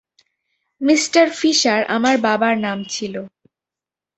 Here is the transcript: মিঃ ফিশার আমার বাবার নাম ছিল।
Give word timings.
মিঃ 0.81 1.03
ফিশার 1.31 1.81
আমার 1.87 2.15
বাবার 2.17 2.55
নাম 2.57 2.79
ছিল। 2.89 3.15